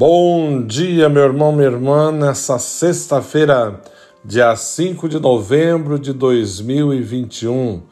Bom 0.00 0.62
dia, 0.62 1.10
meu 1.10 1.24
irmão, 1.24 1.52
minha 1.52 1.68
irmã, 1.68 2.10
nessa 2.10 2.58
sexta-feira, 2.58 3.82
dia 4.24 4.56
5 4.56 5.06
de 5.06 5.20
novembro 5.20 5.98
de 5.98 6.14
2021. 6.14 7.82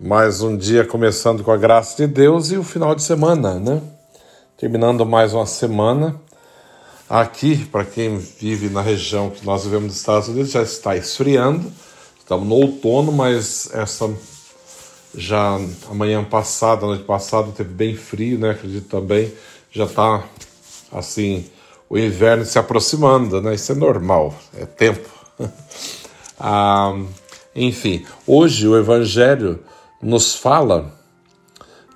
Mais 0.00 0.42
um 0.42 0.56
dia 0.56 0.84
começando 0.84 1.44
com 1.44 1.52
a 1.52 1.56
graça 1.56 1.96
de 1.96 2.12
Deus 2.12 2.50
e 2.50 2.56
o 2.56 2.64
final 2.64 2.92
de 2.92 3.04
semana, 3.04 3.54
né? 3.54 3.80
Terminando 4.56 5.06
mais 5.06 5.32
uma 5.32 5.46
semana. 5.46 6.20
Aqui, 7.08 7.64
para 7.66 7.84
quem 7.84 8.18
vive 8.18 8.68
na 8.68 8.82
região 8.82 9.30
que 9.30 9.46
nós 9.46 9.62
vivemos 9.62 9.86
dos 9.86 9.96
Estados 9.96 10.26
Unidos, 10.26 10.50
já 10.50 10.62
está 10.62 10.96
esfriando. 10.96 11.70
Estamos 12.18 12.48
no 12.48 12.56
outono, 12.56 13.12
mas 13.12 13.70
essa 13.72 14.12
já 15.14 15.56
amanhã 15.88 16.24
passada, 16.24 16.84
noite 16.84 17.04
passada, 17.04 17.52
teve 17.52 17.72
bem 17.72 17.94
frio, 17.94 18.40
né? 18.40 18.50
Acredito 18.50 18.88
também. 18.88 19.32
Já 19.70 19.84
está 19.84 20.24
assim, 20.92 21.44
o 21.88 21.98
inverno 21.98 22.44
se 22.44 22.58
aproximando, 22.58 23.40
né? 23.40 23.54
Isso 23.54 23.72
é 23.72 23.74
normal, 23.74 24.34
é 24.54 24.66
tempo. 24.66 25.08
ah, 26.38 26.94
enfim, 27.54 28.04
hoje 28.26 28.68
o 28.68 28.76
Evangelho 28.76 29.60
nos 30.02 30.34
fala 30.34 30.92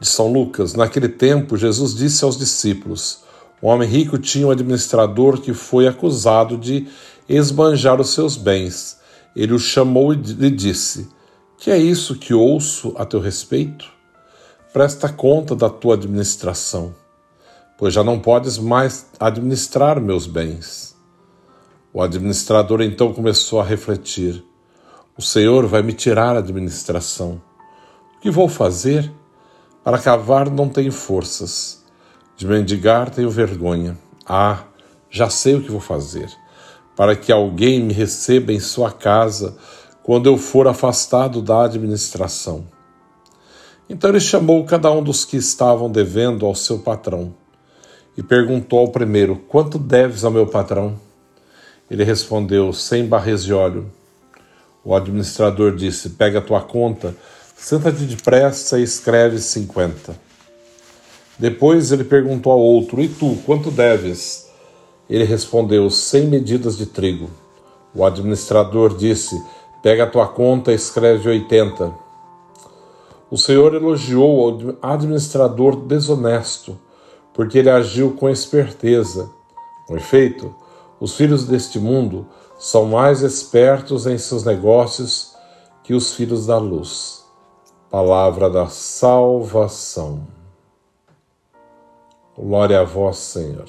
de 0.01 0.07
São 0.07 0.33
Lucas. 0.33 0.75
Naquele 0.75 1.09
tempo, 1.09 1.57
Jesus 1.57 1.95
disse 1.95 2.25
aos 2.25 2.37
discípulos: 2.37 3.21
Um 3.62 3.69
homem 3.69 3.89
rico 3.89 4.19
tinha 4.19 4.47
um 4.47 4.51
administrador 4.51 5.41
que 5.41 5.53
foi 5.53 5.87
acusado 5.87 6.56
de 6.56 6.89
esbanjar 7.29 8.01
os 8.01 8.11
seus 8.11 8.37
bens. 8.37 8.99
Ele 9.37 9.53
o 9.53 9.59
chamou 9.59 10.12
e 10.12 10.17
lhe 10.17 10.51
disse: 10.51 11.09
Que 11.59 11.71
é 11.71 11.79
isso 11.79 12.17
que 12.17 12.34
ouço 12.34 12.95
a 12.97 13.05
teu 13.05 13.21
respeito? 13.21 13.91
Presta 14.73 15.09
conta 15.09 15.55
da 15.55 15.69
tua 15.69 15.95
administração 15.95 17.02
pois 17.83 17.92
já 17.92 18.05
não 18.05 18.20
podes 18.20 18.58
mais 18.58 19.06
administrar 19.19 20.00
meus 20.00 20.25
bens. 20.25 20.97
O 21.93 22.00
administrador 22.00 22.81
então 22.81 23.12
começou 23.12 23.60
a 23.60 23.65
refletir: 23.65 24.41
O 25.19 25.20
Senhor 25.20 25.66
vai 25.66 25.82
me 25.82 25.92
tirar 25.92 26.37
a 26.37 26.38
administração. 26.38 27.42
O 28.16 28.21
que 28.21 28.31
vou 28.31 28.48
fazer? 28.48 29.12
Para 29.82 29.98
cavar 29.98 30.48
não 30.48 30.69
tenho 30.69 30.92
forças. 30.92 31.84
De 32.37 32.47
mendigar 32.47 33.10
tenho 33.10 33.28
vergonha. 33.28 33.98
Ah, 34.25 34.62
já 35.10 35.28
sei 35.28 35.56
o 35.56 35.60
que 35.60 35.72
vou 35.72 35.81
fazer. 35.81 36.31
Para 36.94 37.16
que 37.16 37.32
alguém 37.32 37.82
me 37.82 37.92
receba 37.92 38.53
em 38.53 38.60
sua 38.60 38.92
casa 38.92 39.56
quando 40.04 40.28
eu 40.28 40.37
for 40.37 40.69
afastado 40.69 41.42
da 41.42 41.65
administração. 41.65 42.65
Então 43.91 44.09
ele 44.09 44.21
chamou 44.21 44.65
cada 44.65 44.88
um 44.92 45.03
dos 45.03 45.25
que 45.25 45.37
estavam 45.37 45.91
devendo 45.91 46.47
ao 46.47 46.54
seu 46.54 46.78
patrão 46.78 47.41
e 48.17 48.23
perguntou 48.23 48.81
ao 48.81 48.89
primeiro: 48.89 49.37
Quanto 49.49 49.78
deves 49.78 50.25
ao 50.25 50.31
meu 50.31 50.47
patrão? 50.47 50.99
Ele 51.91 52.05
respondeu: 52.05 52.73
Cem 52.73 53.06
barris 53.06 53.45
de 53.45 53.53
óleo. 53.53 53.87
O 54.84 54.95
administrador 54.95 55.75
disse: 55.75 56.11
Pega 56.11 56.39
a 56.39 56.43
tua 56.43 56.61
conta, 56.61 57.15
senta-te 57.56 58.05
depressa 58.05 58.78
e 58.78 58.83
escreve 58.83 59.39
cinquenta. 59.39 60.17
Depois 61.39 61.93
ele 61.93 62.05
perguntou 62.05 62.53
ao 62.53 62.61
outro: 62.61 63.01
E 63.01 63.09
tu, 63.09 63.37
quanto 63.47 63.71
deves? 63.71 64.51
Ele 65.09 65.25
respondeu: 65.25 65.89
Cem 65.91 66.27
medidas 66.27 66.77
de 66.77 66.87
trigo. 66.87 67.31
O 67.95 68.05
administrador 68.05 68.97
disse: 68.97 69.41
Pega 69.83 70.05
a 70.05 70.11
tua 70.11 70.28
conta 70.28 70.72
e 70.72 70.75
escreve 70.75 71.28
oitenta. 71.28 71.93
O 73.31 73.39
Senhor 73.39 73.75
elogiou 73.75 74.51
o 74.51 74.77
administrador 74.83 75.77
desonesto 75.77 76.78
porque 77.34 77.59
ele 77.59 77.70
agiu 77.70 78.12
com 78.12 78.28
esperteza. 78.28 79.31
Com 79.87 79.97
efeito, 79.97 80.54
os 81.00 81.16
filhos 81.16 81.47
deste 81.47 81.78
mundo 81.78 82.26
são 82.59 82.87
mais 82.87 83.22
espertos 83.22 84.06
em 84.06 84.16
seus 84.19 84.44
negócios 84.44 85.34
que 85.82 85.94
os 85.94 86.15
filhos 86.15 86.47
da 86.47 86.59
luz. 86.59 87.25
Palavra 87.91 88.48
da 88.48 88.69
salvação. 88.69 90.26
Glória 92.37 92.81
a 92.81 92.84
vós, 92.84 93.19
Senhor. 93.19 93.69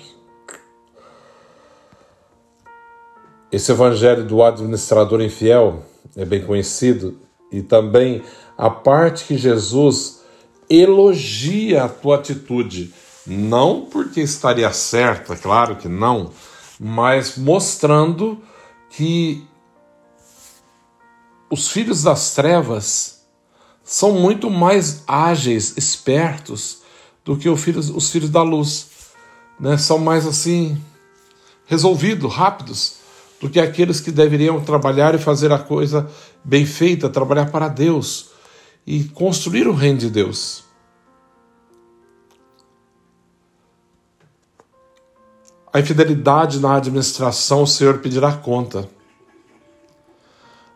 Esse 3.51 3.71
evangelho 3.71 4.25
do 4.25 4.41
administrador 4.41 5.21
infiel 5.21 5.83
é 6.15 6.25
bem 6.25 6.43
conhecido 6.43 7.19
e 7.51 7.61
também 7.61 8.23
a 8.57 8.69
parte 8.69 9.25
que 9.25 9.37
Jesus 9.37 10.23
elogia 10.69 11.83
a 11.83 11.89
tua 11.89 12.15
atitude 12.15 12.93
não 13.25 13.81
porque 13.85 14.21
estaria 14.21 14.71
certa, 14.73 15.35
claro 15.35 15.75
que 15.75 15.87
não, 15.87 16.31
mas 16.79 17.37
mostrando 17.37 18.41
que 18.89 19.45
os 21.49 21.69
filhos 21.69 22.03
das 22.03 22.33
trevas 22.33 23.23
são 23.83 24.13
muito 24.13 24.49
mais 24.49 25.03
ágeis, 25.07 25.75
espertos 25.77 26.79
do 27.23 27.37
que 27.37 27.49
os 27.49 27.61
filhos, 27.61 27.89
os 27.89 28.09
filhos 28.09 28.29
da 28.29 28.41
luz. 28.41 28.89
Né? 29.59 29.77
São 29.77 29.99
mais 29.99 30.25
assim, 30.25 30.81
resolvidos, 31.65 32.33
rápidos, 32.33 32.97
do 33.39 33.49
que 33.49 33.59
aqueles 33.59 33.99
que 33.99 34.11
deveriam 34.11 34.61
trabalhar 34.61 35.13
e 35.15 35.19
fazer 35.19 35.51
a 35.51 35.59
coisa 35.59 36.09
bem 36.43 36.65
feita, 36.65 37.09
trabalhar 37.09 37.51
para 37.51 37.67
Deus 37.67 38.31
e 38.87 39.03
construir 39.05 39.67
o 39.67 39.73
reino 39.73 39.99
de 39.99 40.09
Deus. 40.09 40.63
A 45.73 45.79
infidelidade 45.79 46.59
na 46.59 46.75
administração, 46.75 47.63
o 47.63 47.67
Senhor 47.67 47.97
pedirá 47.97 48.31
conta. 48.31 48.87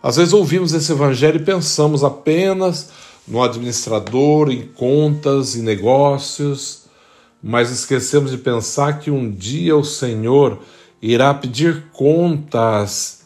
Às 0.02 0.16
vezes 0.16 0.34
ouvimos 0.34 0.74
esse 0.74 0.92
evangelho 0.92 1.40
e 1.40 1.46
pensamos 1.46 2.04
apenas 2.04 2.90
no 3.28 3.44
administrador, 3.44 4.50
em 4.50 4.66
contas 4.66 5.54
e 5.54 5.62
negócios, 5.62 6.86
mas 7.44 7.70
esquecemos 7.70 8.32
de 8.32 8.40
pensar 8.40 9.00
que 9.00 9.12
um 9.12 9.30
dia 9.30 9.78
o 9.78 9.84
Senhor 9.84 10.60
irá 11.00 11.32
pedir 11.32 11.92
contas 11.94 13.22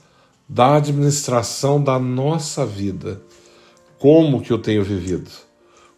da 0.49 0.75
administração 0.75 1.81
da 1.81 1.97
nossa 1.97 2.65
vida. 2.65 3.21
Como 3.97 4.41
que 4.41 4.51
eu 4.51 4.57
tenho 4.57 4.83
vivido? 4.83 5.31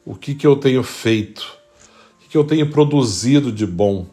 O 0.05 0.13
que 0.13 0.35
que 0.35 0.45
eu 0.45 0.55
tenho 0.55 0.83
feito? 0.83 1.57
O 2.17 2.21
que, 2.21 2.29
que 2.29 2.37
eu 2.37 2.43
tenho 2.43 2.69
produzido 2.69 3.51
de 3.51 3.65
bom? 3.65 4.12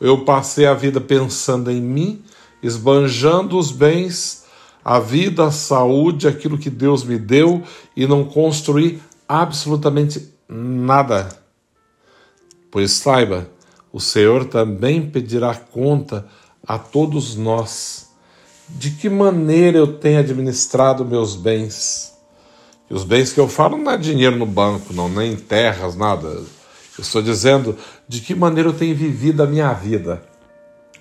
Eu 0.00 0.24
passei 0.24 0.64
a 0.64 0.72
vida 0.72 1.00
pensando 1.00 1.70
em 1.70 1.80
mim, 1.80 2.22
esbanjando 2.62 3.58
os 3.58 3.70
bens, 3.70 4.44
a 4.82 4.98
vida, 4.98 5.44
a 5.44 5.50
saúde, 5.50 6.26
aquilo 6.26 6.56
que 6.56 6.70
Deus 6.70 7.04
me 7.04 7.18
deu 7.18 7.62
e 7.94 8.06
não 8.06 8.24
construí 8.24 9.00
absolutamente 9.28 10.32
nada. 10.48 11.28
Pois 12.70 12.92
saiba, 12.92 13.50
o 13.92 14.00
Senhor 14.00 14.46
também 14.46 15.10
pedirá 15.10 15.54
conta 15.54 16.26
a 16.66 16.78
todos 16.78 17.36
nós. 17.36 18.08
De 18.68 18.92
que 18.92 19.10
maneira 19.10 19.76
eu 19.76 19.98
tenho 19.98 20.20
administrado 20.20 21.04
meus 21.04 21.36
bens? 21.36 22.14
E 22.88 22.94
os 22.94 23.04
bens 23.04 23.32
que 23.32 23.40
eu 23.40 23.48
falo 23.48 23.76
não 23.76 23.92
é 23.92 23.98
dinheiro 23.98 24.36
no 24.36 24.46
banco, 24.46 24.94
não, 24.94 25.08
nem 25.08 25.36
terras, 25.36 25.94
nada 25.94 26.42
eu 27.00 27.02
estou 27.02 27.22
dizendo 27.22 27.76
de 28.06 28.20
que 28.20 28.34
maneira 28.34 28.68
eu 28.68 28.74
tenho 28.74 28.94
vivido 28.94 29.42
a 29.42 29.46
minha 29.46 29.72
vida. 29.72 30.22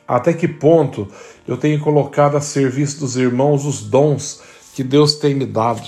Até 0.07 0.31
que 0.31 0.47
ponto 0.47 1.07
eu 1.45 1.57
tenho 1.57 1.79
colocado 1.81 2.37
a 2.37 2.41
serviço 2.41 3.01
dos 3.01 3.17
irmãos 3.17 3.65
os 3.65 3.81
dons 3.81 4.41
que 4.73 4.81
Deus 4.81 5.15
tem 5.15 5.35
me 5.35 5.45
dado. 5.45 5.87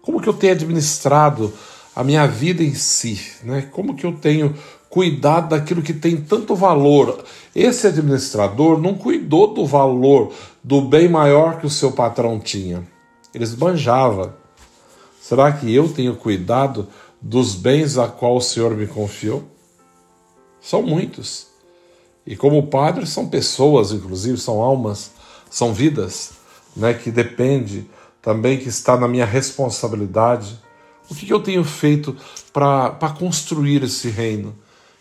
Como 0.00 0.20
que 0.20 0.28
eu 0.28 0.32
tenho 0.32 0.54
administrado 0.54 1.52
a 1.94 2.02
minha 2.02 2.26
vida 2.26 2.62
em 2.62 2.74
si, 2.74 3.20
né? 3.42 3.68
Como 3.70 3.94
que 3.94 4.06
eu 4.06 4.12
tenho 4.12 4.54
cuidado 4.88 5.50
daquilo 5.50 5.82
que 5.82 5.92
tem 5.92 6.16
tanto 6.16 6.56
valor. 6.56 7.22
Esse 7.54 7.86
administrador 7.86 8.80
não 8.80 8.94
cuidou 8.94 9.52
do 9.52 9.66
valor 9.66 10.32
do 10.62 10.80
bem 10.80 11.06
maior 11.06 11.58
que 11.58 11.66
o 11.66 11.70
seu 11.70 11.92
patrão 11.92 12.40
tinha. 12.40 12.82
Ele 13.34 13.44
esbanjava. 13.44 14.36
Será 15.20 15.52
que 15.52 15.72
eu 15.72 15.88
tenho 15.88 16.16
cuidado 16.16 16.88
dos 17.26 17.54
bens 17.54 17.96
a 17.96 18.06
qual 18.06 18.36
o 18.36 18.40
Senhor 18.40 18.76
me 18.76 18.86
confiou? 18.86 19.48
São 20.60 20.82
muitos. 20.82 21.46
E 22.26 22.36
como 22.36 22.66
padre, 22.66 23.06
são 23.06 23.30
pessoas, 23.30 23.92
inclusive, 23.92 24.36
são 24.36 24.60
almas, 24.60 25.12
são 25.48 25.72
vidas, 25.72 26.32
né, 26.76 26.92
que 26.92 27.10
depende 27.10 27.88
também, 28.20 28.58
que 28.58 28.68
está 28.68 28.98
na 28.98 29.08
minha 29.08 29.24
responsabilidade. 29.24 30.60
O 31.08 31.14
que, 31.14 31.24
que 31.24 31.32
eu 31.32 31.40
tenho 31.40 31.64
feito 31.64 32.14
para 32.52 33.16
construir 33.18 33.82
esse 33.82 34.10
reino? 34.10 34.54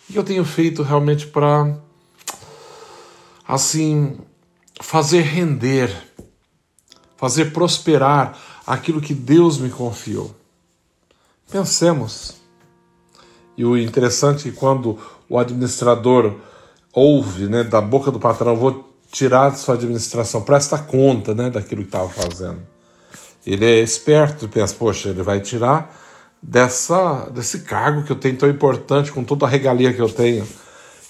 O 0.09 0.13
que 0.13 0.17
eu 0.17 0.23
tenho 0.23 0.45
feito 0.45 0.81
realmente 0.81 1.27
para, 1.27 1.77
assim, 3.45 4.17
fazer 4.81 5.23
render, 5.23 5.93
fazer 7.17 7.51
prosperar 7.51 8.39
aquilo 8.65 9.01
que 9.01 9.13
Deus 9.13 9.57
me 9.57 9.69
confiou? 9.69 10.33
Pensemos. 11.53 12.33
E 13.55 13.63
o 13.63 13.77
interessante 13.77 14.47
é 14.47 14.51
que 14.51 14.57
quando 14.57 14.97
o 15.29 15.37
administrador 15.37 16.33
ouve 16.91 17.45
né, 17.45 17.63
da 17.63 17.79
boca 17.79 18.09
do 18.09 18.19
patrão, 18.19 18.55
vou 18.55 18.91
tirar 19.11 19.51
de 19.51 19.59
sua 19.59 19.75
administração, 19.75 20.41
presta 20.41 20.79
conta 20.79 21.35
né, 21.35 21.51
daquilo 21.51 21.83
que 21.83 21.89
estava 21.89 22.09
fazendo. 22.09 22.59
Ele 23.45 23.63
é 23.65 23.79
esperto 23.81 24.47
pensa, 24.47 24.73
poxa, 24.73 25.09
ele 25.09 25.21
vai 25.21 25.41
tirar 25.41 25.95
dessa, 26.41 27.29
desse 27.29 27.59
cargo 27.59 28.01
que 28.01 28.11
eu 28.11 28.15
tenho 28.15 28.35
tão 28.35 28.49
importante, 28.49 29.11
com 29.11 29.23
toda 29.23 29.45
a 29.45 29.49
regalia 29.49 29.93
que 29.93 30.01
eu 30.01 30.09
tenho. 30.09 30.47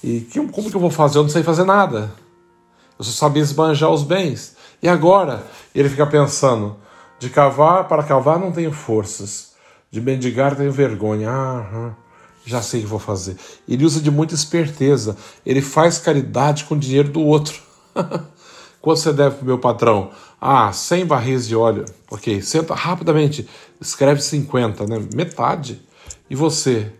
E 0.03 0.19
que, 0.19 0.45
como 0.47 0.69
que 0.69 0.75
eu 0.75 0.81
vou 0.81 0.91
fazer? 0.91 1.19
Eu 1.19 1.23
não 1.23 1.29
sei 1.29 1.41
fazer 1.41 1.63
nada. 1.63 2.11
Eu 2.99 3.05
só 3.05 3.11
sabia 3.11 3.41
esbanjar 3.41 3.89
os 3.89 4.03
bens. 4.03 4.57
E 4.81 4.89
agora 4.89 5.41
ele 5.73 5.87
fica 5.87 6.05
pensando: 6.05 6.75
de 7.17 7.29
cavar 7.29 7.87
para 7.87 8.03
cavar 8.03 8.37
não 8.37 8.51
tenho 8.51 8.73
forças, 8.73 9.52
de 9.93 10.01
mendigar 10.01 10.55
tenho 10.55 10.71
vergonha. 10.71 11.29
Ah, 11.29 11.93
já 12.43 12.63
sei 12.63 12.79
o 12.79 12.83
que 12.83 12.89
vou 12.89 12.97
fazer. 12.97 13.37
Ele 13.69 13.85
usa 13.85 14.01
de 14.01 14.09
muita 14.09 14.33
esperteza. 14.33 15.15
Ele 15.45 15.61
faz 15.61 15.99
caridade 15.99 16.63
com 16.63 16.73
o 16.73 16.79
dinheiro 16.79 17.09
do 17.09 17.21
outro. 17.21 17.61
Quanto 18.81 18.99
você 18.99 19.13
deve 19.13 19.35
para 19.35 19.43
o 19.43 19.45
meu 19.45 19.59
patrão? 19.59 20.09
Ah, 20.41 20.73
100 20.73 21.05
barris 21.05 21.47
de 21.47 21.55
óleo. 21.55 21.85
Ok, 22.09 22.41
senta 22.41 22.73
rapidamente, 22.73 23.47
escreve 23.79 24.19
50, 24.19 24.87
né? 24.87 25.07
Metade. 25.13 25.79
E 26.27 26.35
você? 26.35 26.91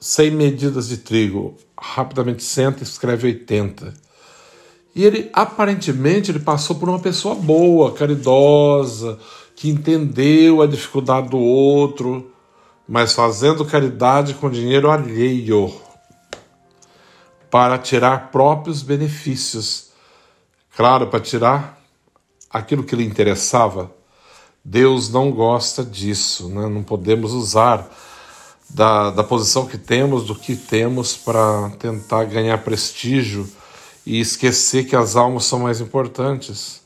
100 0.00 0.30
medidas 0.30 0.88
de 0.88 0.96
trigo. 0.96 1.54
Rapidamente 1.78 2.42
senta 2.42 2.80
e 2.80 2.82
escreve 2.82 3.26
80. 3.26 3.92
E 4.94 5.04
ele, 5.04 5.28
aparentemente, 5.34 6.30
ele 6.30 6.38
passou 6.38 6.76
por 6.76 6.88
uma 6.88 6.98
pessoa 6.98 7.34
boa, 7.34 7.92
caridosa, 7.92 9.18
que 9.62 9.70
entendeu 9.70 10.60
a 10.60 10.66
dificuldade 10.66 11.28
do 11.28 11.38
outro, 11.38 12.32
mas 12.88 13.12
fazendo 13.12 13.64
caridade 13.64 14.34
com 14.34 14.50
dinheiro 14.50 14.90
alheio 14.90 15.72
para 17.48 17.78
tirar 17.78 18.32
próprios 18.32 18.82
benefícios. 18.82 19.92
Claro, 20.76 21.06
para 21.06 21.20
tirar 21.20 21.80
aquilo 22.50 22.82
que 22.82 22.96
lhe 22.96 23.04
interessava. 23.04 23.88
Deus 24.64 25.08
não 25.08 25.30
gosta 25.30 25.84
disso, 25.84 26.48
né? 26.48 26.66
não 26.66 26.82
podemos 26.82 27.32
usar 27.32 27.88
da, 28.68 29.12
da 29.12 29.22
posição 29.22 29.64
que 29.64 29.78
temos, 29.78 30.24
do 30.24 30.34
que 30.34 30.56
temos, 30.56 31.16
para 31.16 31.70
tentar 31.78 32.24
ganhar 32.24 32.58
prestígio 32.64 33.48
e 34.04 34.18
esquecer 34.18 34.88
que 34.88 34.96
as 34.96 35.14
almas 35.14 35.44
são 35.44 35.60
mais 35.60 35.80
importantes. 35.80 36.80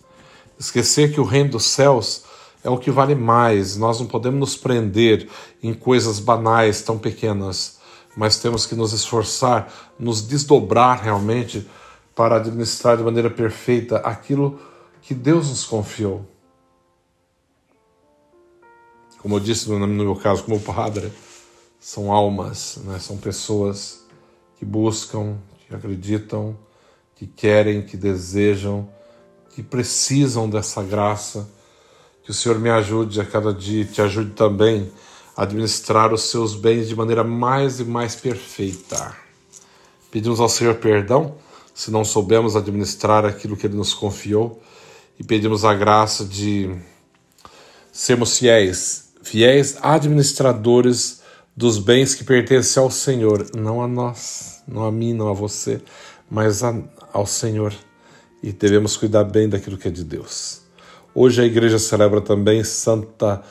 Esquecer 0.58 1.10
que 1.14 1.22
o 1.22 1.24
reino 1.24 1.52
dos 1.52 1.64
céus 1.64 2.25
é 2.66 2.70
o 2.70 2.78
que 2.78 2.90
vale 2.90 3.14
mais. 3.14 3.76
Nós 3.76 4.00
não 4.00 4.06
podemos 4.06 4.40
nos 4.40 4.56
prender 4.56 5.28
em 5.62 5.72
coisas 5.72 6.18
banais 6.18 6.82
tão 6.82 6.98
pequenas, 6.98 7.78
mas 8.16 8.38
temos 8.38 8.66
que 8.66 8.74
nos 8.74 8.92
esforçar, 8.92 9.72
nos 9.98 10.20
desdobrar 10.20 11.00
realmente 11.00 11.66
para 12.14 12.36
administrar 12.36 12.96
de 12.96 13.04
maneira 13.04 13.30
perfeita 13.30 13.98
aquilo 13.98 14.58
que 15.00 15.14
Deus 15.14 15.48
nos 15.48 15.64
confiou. 15.64 16.26
Como 19.20 19.36
eu 19.36 19.40
disse 19.40 19.68
no 19.68 19.86
meu 19.86 20.16
caso, 20.16 20.42
como 20.42 20.58
padre, 20.58 21.12
são 21.78 22.10
almas, 22.12 22.80
né? 22.84 22.98
são 22.98 23.16
pessoas 23.16 24.04
que 24.56 24.64
buscam, 24.64 25.36
que 25.66 25.74
acreditam, 25.74 26.56
que 27.14 27.26
querem, 27.26 27.82
que 27.82 27.96
desejam, 27.96 28.88
que 29.50 29.62
precisam 29.62 30.48
dessa 30.50 30.82
graça. 30.82 31.48
Que 32.26 32.32
o 32.32 32.34
Senhor 32.34 32.58
me 32.58 32.68
ajude 32.68 33.20
a 33.20 33.24
cada 33.24 33.54
dia, 33.54 33.84
te 33.84 34.02
ajude 34.02 34.32
também 34.32 34.90
a 35.36 35.44
administrar 35.44 36.12
os 36.12 36.22
seus 36.22 36.56
bens 36.56 36.88
de 36.88 36.96
maneira 36.96 37.22
mais 37.22 37.78
e 37.78 37.84
mais 37.84 38.16
perfeita. 38.16 39.16
Pedimos 40.10 40.40
ao 40.40 40.48
Senhor 40.48 40.74
perdão 40.74 41.36
se 41.72 41.88
não 41.88 42.04
soubemos 42.04 42.56
administrar 42.56 43.24
aquilo 43.24 43.56
que 43.56 43.68
Ele 43.68 43.76
nos 43.76 43.94
confiou 43.94 44.60
e 45.16 45.22
pedimos 45.22 45.64
a 45.64 45.72
graça 45.72 46.24
de 46.24 46.74
sermos 47.92 48.38
fiéis, 48.38 49.12
fiéis 49.22 49.76
administradores 49.80 51.22
dos 51.56 51.78
bens 51.78 52.12
que 52.12 52.24
pertencem 52.24 52.82
ao 52.82 52.90
Senhor, 52.90 53.46
não 53.56 53.80
a 53.80 53.86
nós, 53.86 54.62
não 54.66 54.84
a 54.84 54.90
mim, 54.90 55.14
não 55.14 55.28
a 55.28 55.32
você, 55.32 55.80
mas 56.28 56.64
a, 56.64 56.74
ao 57.12 57.24
Senhor. 57.24 57.72
E 58.42 58.50
devemos 58.50 58.96
cuidar 58.96 59.22
bem 59.22 59.48
daquilo 59.48 59.78
que 59.78 59.86
é 59.86 59.92
de 59.92 60.02
Deus. 60.02 60.65
Hoje 61.18 61.40
a 61.40 61.46
igreja 61.46 61.78
celebra 61.78 62.20
também 62.20 62.62
Santa 62.62 63.42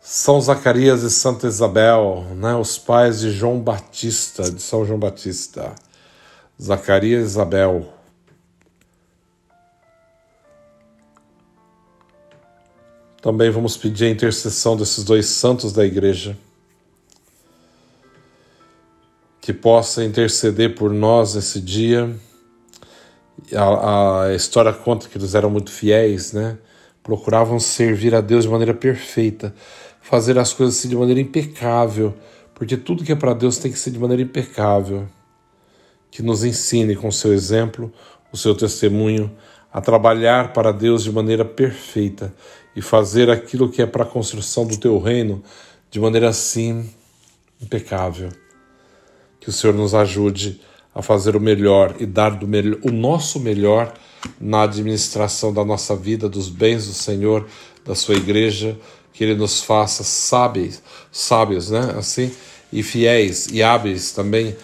São 0.00 0.40
Zacarias 0.40 1.04
e 1.04 1.10
Santa 1.10 1.46
Isabel, 1.46 2.26
né, 2.34 2.56
os 2.56 2.78
pais 2.78 3.20
de 3.20 3.30
João 3.30 3.60
Batista, 3.60 4.50
de 4.50 4.60
São 4.60 4.84
João 4.84 4.98
Batista. 4.98 5.72
Zacarias 6.60 7.22
e 7.22 7.26
Isabel, 7.26 7.86
Também 13.22 13.50
vamos 13.50 13.76
pedir 13.76 14.06
a 14.06 14.10
intercessão 14.10 14.76
desses 14.76 15.04
dois 15.04 15.26
santos 15.26 15.72
da 15.72 15.84
igreja, 15.84 16.36
que 19.40 19.52
possa 19.52 20.04
interceder 20.04 20.74
por 20.74 20.92
nós 20.92 21.36
nesse 21.36 21.60
dia. 21.60 22.14
A, 23.52 24.22
a 24.22 24.34
história 24.34 24.72
conta 24.72 25.08
que 25.08 25.18
eles 25.18 25.36
eram 25.36 25.50
muito 25.50 25.70
fiéis, 25.70 26.32
né? 26.32 26.58
Procuravam 27.06 27.60
servir 27.60 28.16
a 28.16 28.20
Deus 28.20 28.42
de 28.42 28.50
maneira 28.50 28.74
perfeita, 28.74 29.54
fazer 30.00 30.36
as 30.40 30.52
coisas 30.52 30.76
assim 30.76 30.88
de 30.88 30.96
maneira 30.96 31.20
impecável, 31.20 32.12
porque 32.52 32.76
tudo 32.76 33.04
que 33.04 33.12
é 33.12 33.14
para 33.14 33.32
Deus 33.32 33.58
tem 33.58 33.70
que 33.70 33.78
ser 33.78 33.92
de 33.92 33.98
maneira 34.00 34.24
impecável. 34.24 35.06
Que 36.10 36.20
nos 36.20 36.42
ensine 36.42 36.96
com 36.96 37.06
o 37.06 37.12
seu 37.12 37.32
exemplo, 37.32 37.92
o 38.32 38.36
seu 38.36 38.56
testemunho, 38.56 39.30
a 39.72 39.80
trabalhar 39.80 40.52
para 40.52 40.72
Deus 40.72 41.04
de 41.04 41.12
maneira 41.12 41.44
perfeita 41.44 42.34
e 42.74 42.82
fazer 42.82 43.30
aquilo 43.30 43.70
que 43.70 43.80
é 43.80 43.86
para 43.86 44.02
a 44.02 44.08
construção 44.08 44.66
do 44.66 44.76
teu 44.76 44.98
reino 44.98 45.44
de 45.88 46.00
maneira 46.00 46.28
assim 46.28 46.90
impecável. 47.62 48.30
Que 49.38 49.48
o 49.48 49.52
Senhor 49.52 49.74
nos 49.74 49.94
ajude 49.94 50.60
a 50.92 51.02
fazer 51.02 51.36
o 51.36 51.40
melhor 51.40 51.94
e 52.00 52.04
dar 52.04 52.30
do 52.30 52.48
melhor, 52.48 52.80
o 52.82 52.90
nosso 52.90 53.38
melhor 53.38 53.94
na 54.40 54.62
administração 54.62 55.52
da 55.52 55.64
nossa 55.64 55.94
vida, 55.96 56.28
dos 56.28 56.48
bens 56.48 56.86
do 56.86 56.92
Senhor, 56.92 57.46
da 57.84 57.94
sua 57.94 58.14
igreja, 58.14 58.78
que 59.12 59.24
ele 59.24 59.34
nos 59.34 59.62
faça 59.62 60.04
sábios, 60.04 60.82
sábios, 61.10 61.70
né? 61.70 61.94
Assim, 61.96 62.30
e 62.72 62.82
fiéis 62.82 63.46
e 63.46 63.62
hábeis 63.62 64.12
também, 64.12 64.56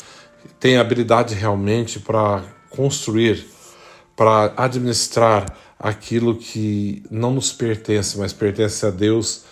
tem 0.60 0.76
habilidade 0.76 1.34
realmente 1.34 1.98
para 1.98 2.44
construir, 2.70 3.46
para 4.16 4.52
administrar 4.56 5.56
aquilo 5.78 6.36
que 6.36 7.02
não 7.10 7.32
nos 7.32 7.52
pertence, 7.52 8.16
mas 8.18 8.32
pertence 8.32 8.86
a 8.86 8.90
Deus. 8.90 9.44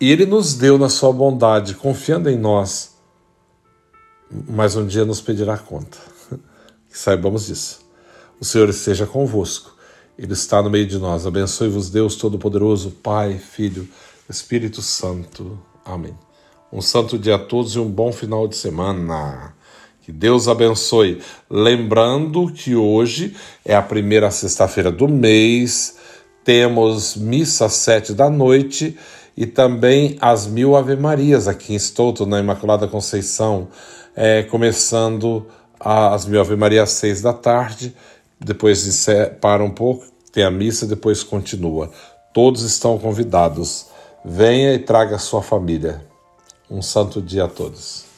E 0.00 0.10
Ele 0.10 0.26
nos 0.26 0.54
deu 0.54 0.76
na 0.76 0.88
Sua 0.88 1.12
bondade, 1.12 1.74
confiando 1.74 2.28
em 2.28 2.36
nós, 2.36 2.96
mas 4.48 4.74
um 4.74 4.86
dia 4.86 5.04
nos 5.04 5.20
pedirá 5.20 5.56
conta. 5.56 5.98
Que 6.90 6.98
saibamos 6.98 7.46
disso. 7.46 7.88
O 8.40 8.44
Senhor 8.44 8.70
esteja 8.70 9.06
convosco, 9.06 9.76
Ele 10.18 10.32
está 10.32 10.62
no 10.62 10.70
meio 10.70 10.86
de 10.86 10.98
nós. 10.98 11.26
Abençoe-vos, 11.26 11.90
Deus 11.90 12.16
Todo-Poderoso, 12.16 12.90
Pai, 12.90 13.38
Filho, 13.38 13.86
Espírito 14.30 14.80
Santo. 14.80 15.58
Amém. 15.84 16.16
Um 16.72 16.80
santo 16.80 17.18
dia 17.18 17.34
a 17.34 17.38
todos 17.38 17.74
e 17.74 17.78
um 17.78 17.90
bom 17.90 18.10
final 18.10 18.48
de 18.48 18.56
semana. 18.56 19.54
Que 20.00 20.10
Deus 20.10 20.48
abençoe. 20.48 21.20
Lembrando 21.50 22.50
que 22.50 22.74
hoje 22.74 23.36
é 23.62 23.76
a 23.76 23.82
primeira 23.82 24.30
sexta-feira 24.30 24.90
do 24.90 25.06
mês, 25.06 25.98
temos 26.42 27.16
missa 27.16 27.66
às 27.66 27.74
sete 27.74 28.14
da 28.14 28.30
noite 28.30 28.96
e 29.36 29.44
também 29.44 30.16
as 30.18 30.46
mil 30.46 30.74
Ave-Marias 30.76 31.46
aqui 31.46 31.74
em 31.74 31.78
Stoughton, 31.78 32.24
na 32.24 32.40
Imaculada 32.40 32.88
Conceição, 32.88 33.68
é, 34.16 34.42
começando 34.44 35.46
as 35.78 36.24
mil 36.24 36.40
Ave-Marias 36.40 36.84
às 36.84 36.90
seis 36.90 37.20
da 37.20 37.34
tarde, 37.34 37.94
depois 38.40 39.06
para 39.40 39.62
um 39.62 39.70
pouco, 39.70 40.06
tem 40.32 40.42
a 40.42 40.50
missa, 40.50 40.86
depois 40.86 41.22
continua. 41.22 41.90
Todos 42.32 42.62
estão 42.62 42.98
convidados. 42.98 43.86
Venha 44.24 44.74
e 44.74 44.78
traga 44.78 45.18
sua 45.18 45.42
família. 45.42 46.02
Um 46.70 46.80
santo 46.80 47.20
dia 47.20 47.44
a 47.44 47.48
todos. 47.48 48.09